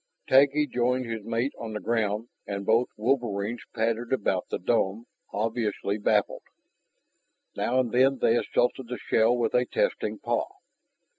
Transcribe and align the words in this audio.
Taggi 0.27 0.65
joined 0.65 1.05
his 1.05 1.23
mate 1.23 1.53
on 1.59 1.73
the 1.73 1.79
ground 1.79 2.29
and 2.47 2.65
both 2.65 2.87
wolverines 2.97 3.61
padded 3.71 4.11
about 4.11 4.47
the 4.49 4.57
dome, 4.57 5.05
obviously 5.31 5.99
baffled. 5.99 6.41
Now 7.55 7.79
and 7.79 7.91
then 7.91 8.17
they 8.17 8.35
assaulted 8.35 8.87
the 8.87 8.97
shell 8.97 9.37
with 9.37 9.53
a 9.53 9.65
testing 9.67 10.17
paw. 10.17 10.47